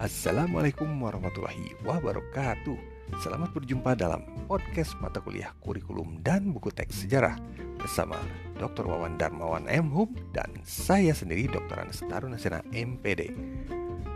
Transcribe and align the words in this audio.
Assalamualaikum 0.00 0.88
warahmatullahi 0.96 1.76
wabarakatuh 1.84 2.72
Selamat 3.20 3.52
berjumpa 3.52 3.92
dalam 3.92 4.24
podcast 4.48 4.96
mata 4.96 5.20
kuliah 5.20 5.52
kurikulum 5.60 6.24
dan 6.24 6.56
buku 6.56 6.72
teks 6.72 7.04
sejarah 7.04 7.36
Bersama 7.76 8.16
Dr. 8.56 8.88
Wawan 8.88 9.20
Darmawan 9.20 9.68
M. 9.68 9.92
Hum 9.92 10.08
dan 10.32 10.48
saya 10.64 11.12
sendiri 11.12 11.52
Dr. 11.52 11.84
Anas 11.84 12.00
Tarunasena 12.00 12.64
MPD 12.72 13.28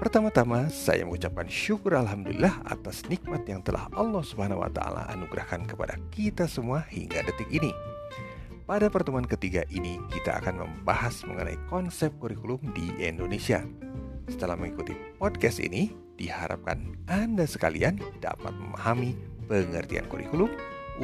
Pertama-tama 0.01 0.73
saya 0.73 1.05
mengucapkan 1.05 1.53
syukur 1.53 2.01
Alhamdulillah 2.01 2.65
atas 2.65 3.05
nikmat 3.13 3.45
yang 3.45 3.61
telah 3.61 3.85
Allah 3.93 4.25
Subhanahu 4.25 4.65
wa 4.65 4.73
Ta'ala 4.73 5.13
anugerahkan 5.13 5.69
kepada 5.69 6.01
kita 6.09 6.49
semua 6.49 6.83
hingga 6.89 7.21
detik 7.29 7.47
ini. 7.53 7.71
Pada 8.65 8.89
pertemuan 8.89 9.29
ketiga 9.29 9.63
ini, 9.71 10.01
kita 10.11 10.41
akan 10.41 10.67
membahas 10.67 11.23
mengenai 11.29 11.61
konsep 11.71 12.11
kurikulum 12.19 12.59
di 12.75 12.91
Indonesia. 13.05 13.63
Setelah 14.25 14.57
mengikuti 14.57 14.97
podcast 15.21 15.61
ini, 15.61 15.93
diharapkan 16.17 16.97
Anda 17.11 17.45
sekalian 17.45 18.01
dapat 18.25 18.57
memahami 18.57 19.13
pengertian 19.45 20.09
kurikulum, 20.09 20.49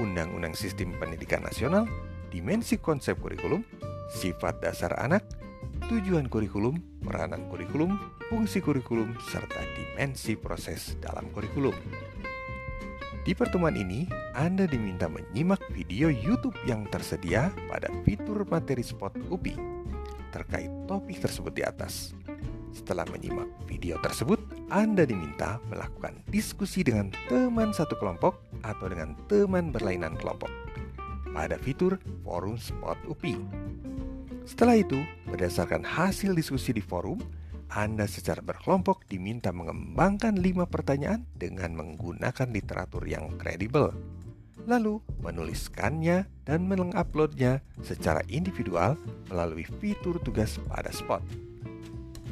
undang-undang 0.00 0.56
sistem 0.56 0.96
pendidikan 0.96 1.44
nasional, 1.44 1.84
dimensi 2.32 2.80
konsep 2.80 3.20
kurikulum, 3.20 3.60
sifat 4.08 4.64
dasar 4.64 4.96
anak, 4.96 5.26
tujuan 5.92 6.32
kurikulum, 6.32 6.80
peranan 7.04 7.44
kurikulum, 7.52 8.00
fungsi 8.32 8.64
kurikulum, 8.64 9.12
serta 9.28 9.60
dimensi 9.76 10.38
proses 10.40 10.96
dalam 11.04 11.28
kurikulum. 11.36 11.76
Di 13.20 13.36
pertemuan 13.36 13.76
ini, 13.76 14.08
Anda 14.32 14.64
diminta 14.64 15.12
menyimak 15.12 15.60
video 15.76 16.08
YouTube 16.08 16.56
yang 16.64 16.88
tersedia 16.88 17.52
pada 17.68 17.92
fitur 18.00 18.48
materi 18.48 18.80
spot 18.80 19.12
UPI 19.28 19.80
terkait 20.30 20.70
topik 20.86 21.20
tersebut 21.20 21.52
di 21.52 21.60
atas. 21.66 22.14
Setelah 22.70 23.06
menyimak 23.10 23.50
video 23.66 23.98
tersebut, 23.98 24.38
Anda 24.70 25.02
diminta 25.02 25.58
melakukan 25.66 26.22
diskusi 26.30 26.86
dengan 26.86 27.10
teman 27.26 27.74
satu 27.74 27.98
kelompok 27.98 28.38
atau 28.62 28.86
dengan 28.86 29.18
teman 29.26 29.74
berlainan 29.74 30.14
kelompok 30.14 30.50
pada 31.30 31.58
fitur 31.58 31.98
forum 32.26 32.58
spot 32.58 32.98
UPI. 33.06 33.38
Setelah 34.46 34.82
itu, 34.82 34.98
berdasarkan 35.30 35.86
hasil 35.86 36.34
diskusi 36.34 36.74
di 36.74 36.82
forum, 36.82 37.22
anda 37.70 38.10
secara 38.10 38.42
berkelompok 38.42 39.06
diminta 39.06 39.54
mengembangkan 39.54 40.34
lima 40.34 40.66
pertanyaan 40.66 41.22
dengan 41.38 41.78
menggunakan 41.78 42.50
literatur 42.50 43.06
yang 43.06 43.30
kredibel. 43.38 43.94
Lalu 44.66 44.98
menuliskannya 45.22 46.26
dan 46.42 46.66
menguploadnya 46.66 47.62
secara 47.86 48.26
individual 48.26 48.98
melalui 49.30 49.70
fitur 49.78 50.18
tugas 50.18 50.58
pada 50.66 50.90
Spot. 50.90 51.22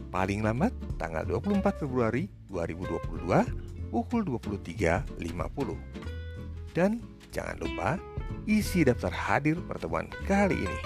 Paling 0.09 0.41
lambat 0.41 0.73
tanggal 0.97 1.25
24 1.28 1.84
Februari 1.84 2.33
2022 2.48 3.92
pukul 3.92 4.25
23.50. 4.25 5.20
Dan 6.73 7.05
jangan 7.28 7.56
lupa 7.61 8.00
isi 8.48 8.89
daftar 8.89 9.12
hadir 9.12 9.61
pertemuan 9.69 10.09
kali 10.25 10.65
ini. 10.65 10.81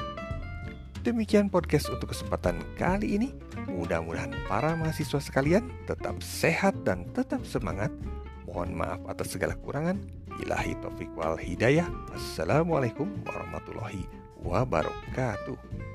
Demikian 1.02 1.50
podcast 1.50 1.90
untuk 1.90 2.14
kesempatan 2.14 2.62
kali 2.78 3.18
ini. 3.18 3.34
Mudah-mudahan 3.70 4.34
para 4.46 4.74
mahasiswa 4.78 5.18
sekalian 5.18 5.66
tetap 5.86 6.18
sehat 6.22 6.78
dan 6.86 7.06
tetap 7.10 7.42
semangat. 7.42 7.90
Mohon 8.46 8.70
maaf 8.78 9.00
atas 9.10 9.34
segala 9.34 9.58
kekurangan. 9.58 9.98
Ilahi 10.46 10.78
taufiq 10.78 11.10
wal 11.18 11.38
hidayah. 11.38 11.86
Wassalamualaikum 12.10 13.10
warahmatullahi 13.26 14.06
wabarakatuh. 14.46 15.91